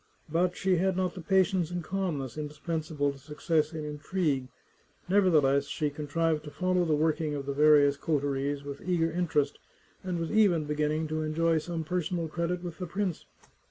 But 0.31 0.57
she 0.57 0.77
had 0.77 0.97
not 0.97 1.13
the 1.13 1.21
patience 1.21 1.69
and 1.69 1.83
calmness 1.83 2.35
indispensable 2.35 3.11
to 3.11 3.19
success 3.19 3.71
in 3.71 3.85
intrigue; 3.85 4.47
nevertheless, 5.07 5.65
she 5.67 5.91
contrived 5.91 6.43
to 6.45 6.49
follow 6.49 6.85
the 6.85 6.95
work 6.95 7.21
ing 7.21 7.35
of 7.35 7.45
the 7.45 7.53
various 7.53 7.97
coteries 7.97 8.63
with 8.63 8.81
eager 8.83 9.11
interest, 9.11 9.59
and 10.03 10.17
was 10.17 10.31
even 10.31 10.63
beginning 10.65 11.07
to 11.09 11.21
enjoy 11.21 11.59
some 11.59 11.83
personal 11.83 12.27
credit 12.27 12.63
with 12.63 12.79
the 12.79 12.87
prince. 12.87 13.27